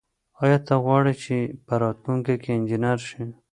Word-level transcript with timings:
آیا 0.43 0.57
ته 0.67 0.73
غواړې 0.83 1.13
چې 1.23 1.35
په 1.65 1.73
راتلونکي 1.83 2.35
کې 2.43 2.51
انجنیر 2.57 2.99
شې؟ 3.09 3.23